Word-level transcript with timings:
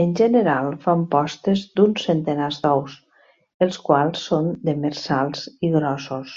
En 0.00 0.10
general, 0.18 0.66
fan 0.80 1.04
postes 1.14 1.62
d'uns 1.78 2.04
centenars 2.08 2.58
d'ous, 2.64 2.96
els 3.68 3.78
quals 3.86 4.26
són 4.32 4.50
demersals 4.70 5.46
i 5.70 5.72
grossos. 5.78 6.36